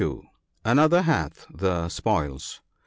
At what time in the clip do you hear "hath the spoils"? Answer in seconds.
1.03-2.59